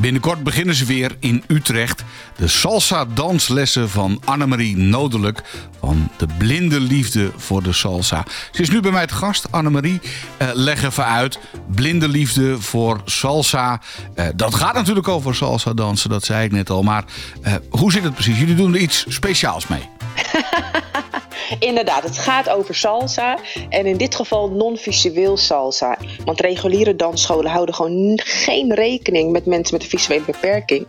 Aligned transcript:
Binnenkort 0.00 0.42
beginnen 0.42 0.74
ze 0.74 0.84
weer 0.84 1.16
in 1.18 1.44
Utrecht. 1.46 2.04
De 2.36 2.48
salsa 2.48 3.04
danslessen 3.04 3.90
van 3.90 4.22
Annemarie 4.24 4.76
Nodelijk 4.76 5.42
van 5.80 6.10
de 6.16 6.26
blinde 6.38 6.80
liefde 6.80 7.30
voor 7.36 7.62
de 7.62 7.72
salsa. 7.72 8.24
Ze 8.50 8.62
is 8.62 8.70
nu 8.70 8.80
bij 8.80 8.90
mij 8.90 9.06
te 9.06 9.14
gast. 9.14 9.52
Annemarie, 9.52 10.00
uh, 10.42 10.48
leg 10.52 10.84
even 10.84 11.04
uit. 11.04 11.38
Blinde 11.74 12.08
liefde 12.08 12.60
voor 12.60 13.00
salsa. 13.04 13.80
Uh, 14.14 14.26
dat 14.36 14.54
gaat 14.54 14.74
natuurlijk 14.74 15.08
over 15.08 15.34
salsa 15.34 15.72
dansen, 15.72 16.10
dat 16.10 16.24
zei 16.24 16.44
ik 16.44 16.52
net 16.52 16.70
al. 16.70 16.82
Maar 16.82 17.04
uh, 17.46 17.54
hoe 17.70 17.92
zit 17.92 18.02
het 18.02 18.14
precies? 18.14 18.38
Jullie 18.38 18.54
doen 18.54 18.74
er 18.74 18.80
iets 18.80 19.04
speciaals 19.08 19.66
mee. 19.66 19.88
Inderdaad, 21.58 22.02
het 22.02 22.18
gaat 22.18 22.48
over 22.48 22.74
salsa. 22.74 23.38
En 23.68 23.86
in 23.86 23.96
dit 23.96 24.14
geval 24.14 24.50
non-visueel 24.50 25.36
salsa. 25.36 25.98
Want 26.24 26.40
reguliere 26.40 26.96
dansscholen 26.96 27.50
houden 27.50 27.74
gewoon 27.74 28.20
geen 28.24 28.74
rekening 28.74 29.32
met 29.32 29.46
mensen 29.46 29.74
met 29.74 29.82
een 29.82 29.90
visuele 29.90 30.24
beperking. 30.24 30.86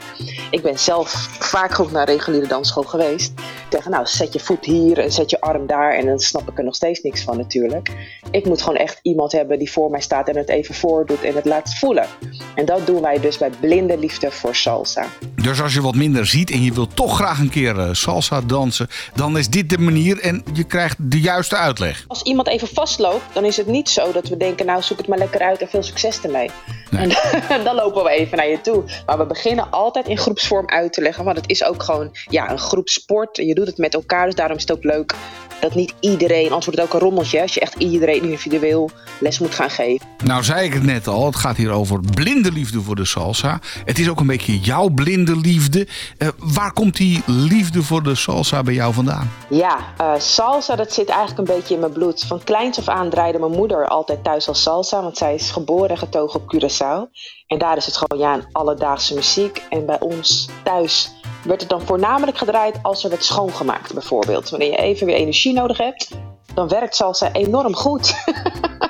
Ik 0.52 0.62
ben 0.62 0.80
zelf 0.80 1.12
vaak 1.40 1.74
genoeg 1.74 1.92
naar 1.92 2.06
reguliere 2.06 2.48
dansschool 2.48 2.84
geweest. 2.84 3.34
Tegen 3.70 3.92
nou, 3.92 4.06
zet 4.06 4.34
je 4.34 4.40
voet 4.40 4.66
hier 4.66 5.00
en 5.00 5.12
zet 5.12 5.30
je 5.30 5.42
arm 5.42 5.68
daar. 5.68 5.94
En 5.94 6.06
dan 6.06 6.20
snap 6.20 6.50
ik 6.50 6.58
er 6.58 6.64
nog 6.64 6.76
steeds 6.76 7.02
niks 7.02 7.24
van 7.24 7.38
natuurlijk. 7.38 7.92
Ik 8.32 8.46
moet 8.46 8.62
gewoon 8.62 8.80
echt 8.80 9.00
iemand 9.02 9.32
hebben 9.32 9.60
die 9.60 9.72
voor 9.72 9.90
mij 9.90 10.02
staat 10.02 10.30
en 10.30 10.38
het 10.38 10.50
even 10.50 10.76
voordoet 10.76 11.24
en 11.24 11.36
het 11.36 11.46
laat 11.46 11.76
voelen. 11.76 12.08
En 12.56 12.66
dat 12.66 12.86
doen 12.86 13.02
wij 13.02 13.20
dus 13.20 13.38
bij 13.38 13.50
Blinde 13.60 13.98
Liefde 13.98 14.32
voor 14.32 14.56
Salsa. 14.56 15.06
Dus 15.42 15.62
als 15.62 15.74
je 15.74 15.82
wat 15.82 15.96
minder 15.96 16.26
ziet 16.26 16.52
en 16.52 16.64
je 16.64 16.74
wilt 16.74 16.96
toch 16.96 17.16
graag 17.16 17.40
een 17.40 17.50
keer 17.50 17.80
eh, 17.80 17.90
salsa 17.92 18.42
dansen, 18.42 18.88
dan 19.16 19.38
is 19.38 19.50
dit 19.50 19.70
de 19.70 19.78
manier 19.78 20.20
en 20.20 20.44
je 20.54 20.64
krijgt 20.64 20.96
de 21.00 21.20
juiste 21.20 21.56
uitleg. 21.56 22.04
Als 22.08 22.22
iemand 22.22 22.48
even 22.48 22.68
vastloopt, 22.68 23.34
dan 23.34 23.46
is 23.46 23.58
het 23.58 23.68
niet 23.68 23.90
zo 23.90 24.12
dat 24.12 24.28
we 24.28 24.38
denken, 24.38 24.66
nou 24.66 24.82
zoek 24.82 24.98
het 24.98 25.08
maar 25.08 25.18
lekker 25.18 25.42
uit 25.42 25.62
en 25.62 25.68
veel 25.70 25.84
succes 25.84 26.22
ermee. 26.22 26.50
Nee. 26.90 27.18
En 27.50 27.64
dan 27.64 27.76
lopen 27.76 28.04
we 28.04 28.10
even 28.10 28.38
naar 28.38 28.48
je 28.48 28.62
toe. 28.62 28.84
Maar 29.06 29.18
we 29.18 29.26
beginnen 29.26 29.72
altijd 29.72 30.08
in 30.08 30.18
groepsvorm 30.18 30.70
uit 30.70 30.94
te 30.94 31.02
leggen, 31.02 31.24
want 31.24 31.38
het 31.38 31.50
is 31.50 31.64
ook 31.64 31.84
gewoon 31.84 32.10
ja, 32.30 32.52
een 32.52 32.60
groepsport. 32.60 33.38
Je 33.38 33.56
doet 33.56 33.68
het 33.68 33.78
met 33.78 33.94
elkaar, 33.94 34.26
dus 34.26 34.36
daarom 34.36 34.56
is 34.56 34.62
het 34.62 34.72
ook 34.72 34.84
leuk 34.84 35.16
dat 35.62 35.76
niet 35.76 35.94
iedereen, 36.00 36.46
anders 36.46 36.66
wordt 36.66 36.80
het 36.80 36.88
ook 36.88 36.94
een 36.94 37.00
rommeltje 37.00 37.42
als 37.42 37.54
je 37.54 37.60
echt 37.60 37.76
iedereen 37.78 38.24
individueel 38.24 38.90
les 39.20 39.40
moet 39.40 39.56
gaan 39.56 39.70
geven. 39.70 40.08
Nou 40.24 40.44
zei 40.44 40.66
ik 40.66 40.74
het 40.74 40.84
net 40.84 41.08
al, 41.08 41.26
het 41.26 41.36
gaat 41.36 41.58
hier 41.58 41.72
over 41.72 42.00
blinde 42.16 42.52
liefde 42.52 42.82
voor 42.82 42.96
de 42.96 43.06
salsa. 43.06 43.60
Het 43.86 44.00
is 44.00 44.10
ook 44.10 44.20
een 44.20 44.28
beetje 44.28 44.60
jouw 44.60 44.90
blinde 44.90 45.38
liefde. 45.38 45.88
Uh, 46.18 46.28
waar 46.38 46.74
komt 46.74 46.98
die 46.98 47.22
liefde 47.26 47.84
voor 47.84 48.04
de 48.04 48.16
salsa 48.16 48.64
bij 48.64 48.74
jou 48.74 48.94
vandaan? 48.94 49.32
Ja, 49.50 49.78
uh, 50.02 50.14
salsa 50.18 50.76
dat 50.76 50.94
zit 50.94 51.10
eigenlijk 51.10 51.40
een 51.40 51.56
beetje 51.56 51.74
in 51.74 51.80
mijn 51.80 51.92
bloed. 51.92 52.24
Van 52.24 52.44
kleins 52.44 52.78
af 52.78 52.88
aan 52.88 53.10
draaide 53.10 53.40
mijn 53.40 53.52
moeder 53.52 53.88
altijd 53.88 54.24
thuis 54.24 54.48
al 54.48 54.54
salsa, 54.54 55.02
want 55.02 55.18
zij 55.18 55.34
is 55.34 55.52
geboren 55.52 55.90
en 55.90 55.98
getogen 55.98 56.40
op 56.40 56.56
Curaçao. 56.56 57.12
En 57.48 57.58
daar 57.58 57.78
is 57.78 57.86
het 57.86 57.98
gewoon 57.98 58.28
ja, 58.28 58.34
een 58.34 58.46
alledaagse 58.52 59.14
muziek. 59.14 59.62
En 59.70 59.86
bij 59.86 60.00
ons 60.00 60.50
thuis 60.64 61.12
werd 61.44 61.62
het 61.62 61.70
dan 61.70 61.82
voornamelijk 61.82 62.38
gedraaid 62.38 62.80
als 62.82 63.04
er 63.04 63.10
werd 63.10 63.24
schoongemaakt 63.24 63.94
bijvoorbeeld. 63.94 64.50
Wanneer 64.50 64.72
je 64.72 64.78
even 64.78 65.06
weer 65.06 65.16
energie 65.16 65.54
nodig 65.54 65.78
hebt, 65.78 66.10
dan 66.54 66.68
werkt 66.68 66.96
salsa 66.96 67.32
enorm 67.32 67.76
goed. 67.76 68.14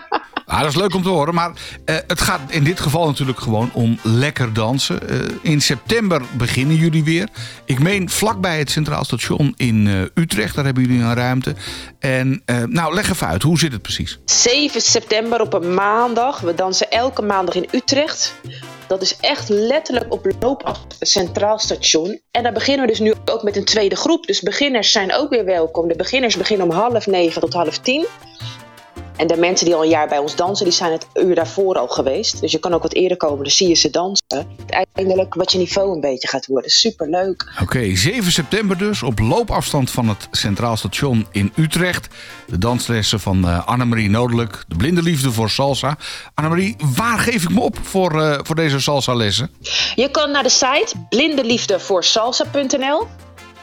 Ah, 0.51 0.59
dat 0.59 0.69
is 0.69 0.75
leuk 0.75 0.95
om 0.95 1.03
te 1.03 1.09
horen, 1.09 1.33
maar 1.33 1.49
uh, 1.49 1.95
het 2.07 2.21
gaat 2.21 2.39
in 2.49 2.63
dit 2.63 2.79
geval 2.79 3.05
natuurlijk 3.05 3.39
gewoon 3.39 3.69
om 3.73 3.99
lekker 4.03 4.53
dansen. 4.53 4.99
Uh, 5.09 5.19
in 5.41 5.61
september 5.61 6.21
beginnen 6.31 6.75
jullie 6.75 7.03
weer. 7.03 7.27
Ik 7.65 7.79
meen 7.79 8.09
vlakbij 8.09 8.57
het 8.57 8.71
Centraal 8.71 9.03
Station 9.03 9.53
in 9.57 9.85
uh, 9.85 10.01
Utrecht, 10.13 10.55
daar 10.55 10.65
hebben 10.65 10.83
jullie 10.83 11.01
een 11.01 11.13
ruimte. 11.13 11.55
En 11.99 12.43
nou, 12.65 12.93
leg 12.93 13.09
even 13.09 13.27
uit, 13.27 13.41
hoe 13.41 13.59
zit 13.59 13.71
het 13.71 13.81
precies? 13.81 14.19
7 14.25 14.81
september 14.81 15.41
op 15.41 15.53
een 15.53 15.73
maandag. 15.73 16.39
We 16.39 16.55
dansen 16.55 16.91
elke 16.91 17.21
maandag 17.21 17.55
in 17.55 17.67
Utrecht. 17.71 18.35
Dat 18.91 19.01
is 19.01 19.17
echt 19.19 19.49
letterlijk 19.49 20.13
op 20.13 20.25
loop 20.39 20.77
Centraal 20.99 21.59
Station. 21.59 22.21
En 22.31 22.43
daar 22.43 22.53
beginnen 22.53 22.85
we 22.85 22.91
dus 22.91 22.99
nu 22.99 23.13
ook 23.25 23.43
met 23.43 23.55
een 23.55 23.65
tweede 23.65 23.95
groep. 23.95 24.25
Dus 24.25 24.41
beginners 24.41 24.91
zijn 24.91 25.13
ook 25.13 25.29
weer 25.29 25.45
welkom. 25.45 25.87
De 25.87 25.95
beginners 25.95 26.37
beginnen 26.37 26.69
om 26.69 26.73
half 26.73 27.07
negen 27.07 27.41
tot 27.41 27.53
half 27.53 27.77
tien. 27.77 28.05
En 29.21 29.27
de 29.27 29.37
mensen 29.37 29.65
die 29.65 29.75
al 29.75 29.83
een 29.83 29.89
jaar 29.89 30.07
bij 30.07 30.17
ons 30.17 30.35
dansen, 30.35 30.65
die 30.65 30.73
zijn 30.73 30.91
het 30.91 31.07
uur 31.13 31.35
daarvoor 31.35 31.77
al 31.77 31.87
geweest. 31.87 32.41
Dus 32.41 32.51
je 32.51 32.59
kan 32.59 32.73
ook 32.73 32.81
wat 32.81 32.93
eerder 32.93 33.17
komen, 33.17 33.43
dan 33.43 33.51
zie 33.51 33.67
je 33.67 33.75
ze 33.75 33.89
dansen. 33.89 34.47
Uiteindelijk 34.69 35.33
wat 35.33 35.51
je 35.51 35.57
niveau 35.57 35.93
een 35.93 36.01
beetje 36.01 36.27
gaat 36.27 36.45
worden. 36.45 36.71
Superleuk. 36.71 37.51
Oké, 37.53 37.63
okay, 37.63 37.95
7 37.97 38.31
september 38.31 38.77
dus, 38.77 39.03
op 39.03 39.19
loopafstand 39.19 39.91
van 39.91 40.07
het 40.07 40.27
Centraal 40.31 40.77
Station 40.77 41.27
in 41.31 41.51
Utrecht. 41.55 42.07
De 42.47 42.57
danslessen 42.57 43.19
van 43.19 43.45
uh, 43.45 43.67
Annemarie 43.67 44.09
Nodelijk, 44.09 44.63
de 44.67 44.75
blinde 44.75 45.01
liefde 45.01 45.31
voor 45.31 45.49
salsa. 45.49 45.97
Annemarie, 46.33 46.75
waar 46.95 47.19
geef 47.19 47.43
ik 47.43 47.49
me 47.49 47.59
op 47.59 47.77
voor, 47.81 48.15
uh, 48.15 48.39
voor 48.43 48.55
deze 48.55 48.79
salsa 48.79 49.13
lessen? 49.13 49.49
Je 49.95 50.11
kan 50.11 50.31
naar 50.31 50.43
de 50.43 50.49
site 50.49 50.93
blindeliefdevoorsalsa.nl 51.09 53.07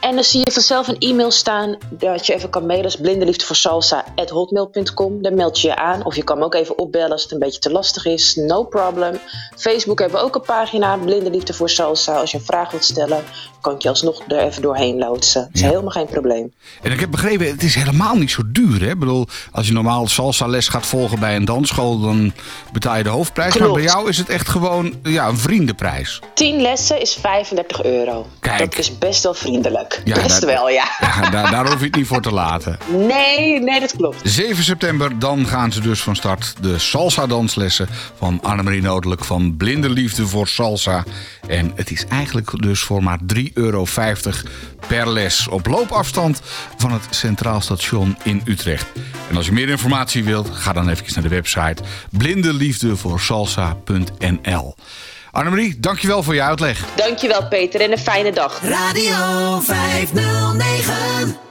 en 0.00 0.14
dan 0.14 0.24
zie 0.24 0.44
je 0.44 0.52
vanzelf 0.52 0.88
een 0.88 0.98
e-mail 0.98 1.30
staan 1.30 1.76
dat 1.90 2.26
je 2.26 2.34
even 2.34 2.50
kan 2.50 2.66
mailen. 2.66 2.84
als 2.84 2.96
blindeliefdevoorsalsa.hotmail.com. 2.96 5.22
Dan 5.22 5.34
meld 5.34 5.60
je 5.60 5.68
je 5.68 5.76
aan. 5.76 6.04
Of 6.04 6.16
je 6.16 6.24
kan 6.24 6.38
me 6.38 6.44
ook 6.44 6.54
even 6.54 6.78
opbellen 6.78 7.10
als 7.10 7.22
het 7.22 7.32
een 7.32 7.38
beetje 7.38 7.60
te 7.60 7.70
lastig 7.70 8.04
is. 8.04 8.34
No 8.34 8.64
problem. 8.64 9.18
Facebook 9.56 9.98
hebben 9.98 10.18
we 10.18 10.24
ook 10.24 10.34
een 10.34 10.40
pagina. 10.40 10.96
Blinde 10.96 11.30
Liefde 11.30 11.54
voor 11.54 11.70
Salsa. 11.70 12.16
Als 12.16 12.30
je 12.30 12.38
een 12.38 12.44
vraag 12.44 12.70
wilt 12.70 12.84
stellen, 12.84 13.24
kan 13.60 13.74
ik 13.74 13.82
je 13.82 13.88
alsnog 13.88 14.22
er 14.28 14.38
even 14.38 14.62
doorheen 14.62 14.98
loodsen. 14.98 15.42
Dat 15.42 15.54
is 15.54 15.60
helemaal 15.60 15.90
geen 15.90 16.06
probleem. 16.06 16.52
En 16.82 16.92
ik 16.92 17.00
heb 17.00 17.10
begrepen, 17.10 17.46
het 17.46 17.62
is 17.62 17.74
helemaal 17.74 18.16
niet 18.16 18.30
zo 18.30 18.42
duur. 18.46 18.80
Hè? 18.80 18.90
Ik 18.90 18.98
bedoel, 18.98 19.26
als 19.52 19.66
je 19.66 19.72
normaal 19.72 20.06
salsa 20.06 20.46
les 20.46 20.68
gaat 20.68 20.86
volgen 20.86 21.20
bij 21.20 21.36
een 21.36 21.44
dansschool, 21.44 22.00
dan 22.00 22.32
betaal 22.72 22.96
je 22.96 23.02
de 23.02 23.08
hoofdprijs. 23.08 23.52
Klopt. 23.52 23.66
Maar 23.66 23.76
bij 23.82 23.90
jou 23.90 24.08
is 24.08 24.18
het 24.18 24.28
echt 24.28 24.48
gewoon 24.48 24.94
ja, 25.02 25.28
een 25.28 25.38
vriendenprijs. 25.38 26.20
10 26.34 26.60
lessen 26.60 27.00
is 27.00 27.14
35 27.14 27.84
euro. 27.84 28.26
Kijk. 28.40 28.58
Dat 28.58 28.78
is 28.78 28.98
best 28.98 29.22
wel 29.22 29.34
vriendelijk. 29.34 29.87
Ja, 30.04 30.14
Best 30.14 30.44
wel, 30.44 30.70
ja. 30.70 30.84
ja 31.00 31.30
daar, 31.30 31.50
daar, 31.50 31.66
hoef 31.66 31.78
je 31.78 31.84
het 31.84 31.94
niet 31.94 32.06
voor 32.06 32.22
te 32.22 32.32
laten. 32.32 32.78
Nee, 32.92 33.60
nee, 33.60 33.80
dat 33.80 33.96
klopt. 33.96 34.20
7 34.22 34.64
september, 34.64 35.18
dan 35.18 35.46
gaan 35.46 35.72
ze 35.72 35.80
dus 35.80 36.02
van 36.02 36.16
start 36.16 36.54
de 36.60 36.78
salsa-danslessen 36.78 37.88
van 38.18 38.38
Annemarie 38.42 38.82
Nodelijk 38.82 39.24
van 39.24 39.56
Blinde 39.56 39.90
Liefde 39.90 40.26
voor 40.26 40.48
Salsa. 40.48 41.04
En 41.46 41.72
het 41.74 41.90
is 41.90 42.04
eigenlijk 42.08 42.62
dus 42.62 42.80
voor 42.80 43.02
maar 43.02 43.18
3,50 43.34 43.42
euro 43.54 43.86
per 44.86 45.08
les 45.08 45.48
op 45.48 45.66
loopafstand 45.66 46.40
van 46.76 46.92
het 46.92 47.02
Centraal 47.10 47.60
Station 47.60 48.16
in 48.22 48.42
Utrecht. 48.44 48.86
En 49.30 49.36
als 49.36 49.46
je 49.46 49.52
meer 49.52 49.68
informatie 49.68 50.24
wilt, 50.24 50.48
ga 50.52 50.72
dan 50.72 50.88
even 50.88 51.04
naar 51.14 51.22
de 51.22 51.28
website 51.28 51.82
blindeliefdevoorsalsa.nl. 52.10 54.74
Annemarie, 55.30 55.80
dankjewel 55.80 56.22
voor 56.22 56.34
je 56.34 56.42
uitleg. 56.42 56.84
Dankjewel 56.96 57.48
Peter 57.48 57.80
en 57.80 57.92
een 57.92 57.98
fijne 57.98 58.32
dag. 58.32 58.60
Radio 58.62 59.60
509 59.60 61.47